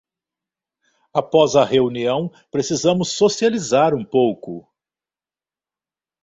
[1.13, 4.67] Após a reunião, precisamos socializar um pouco!